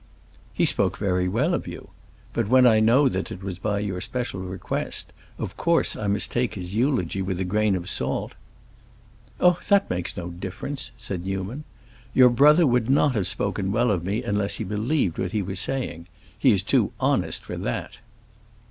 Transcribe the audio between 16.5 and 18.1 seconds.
is too honest for that."